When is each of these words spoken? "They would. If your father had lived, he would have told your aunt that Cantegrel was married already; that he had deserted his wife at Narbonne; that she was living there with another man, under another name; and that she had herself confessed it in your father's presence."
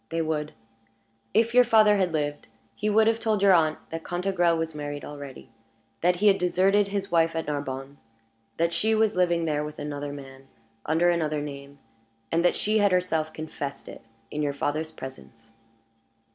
"They 0.09 0.23
would. 0.23 0.53
If 1.31 1.53
your 1.53 1.63
father 1.63 1.97
had 1.97 2.11
lived, 2.11 2.47
he 2.73 2.89
would 2.89 3.05
have 3.05 3.19
told 3.19 3.43
your 3.43 3.53
aunt 3.53 3.77
that 3.91 4.03
Cantegrel 4.03 4.57
was 4.57 4.73
married 4.73 5.05
already; 5.05 5.51
that 6.01 6.15
he 6.15 6.27
had 6.27 6.39
deserted 6.39 6.87
his 6.87 7.11
wife 7.11 7.35
at 7.35 7.45
Narbonne; 7.45 7.99
that 8.57 8.73
she 8.73 8.95
was 8.95 9.15
living 9.15 9.45
there 9.45 9.63
with 9.63 9.77
another 9.77 10.11
man, 10.11 10.47
under 10.87 11.11
another 11.11 11.39
name; 11.39 11.77
and 12.31 12.43
that 12.43 12.55
she 12.55 12.79
had 12.79 12.91
herself 12.91 13.31
confessed 13.31 13.87
it 13.87 14.01
in 14.31 14.41
your 14.41 14.53
father's 14.53 14.89
presence." 14.89 15.51